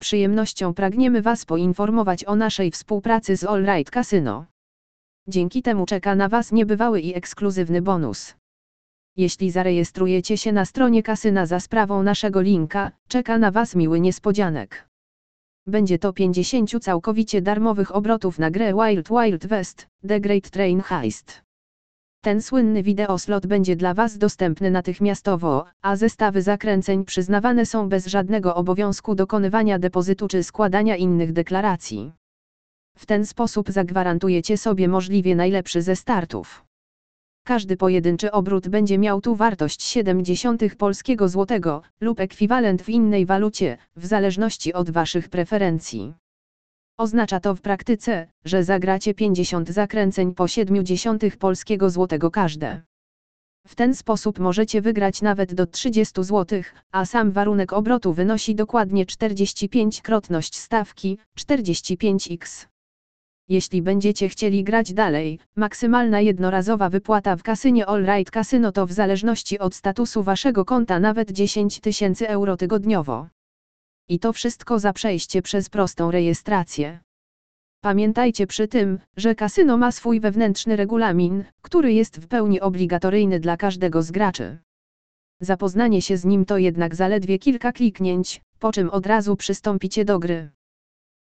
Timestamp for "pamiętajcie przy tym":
77.80-78.98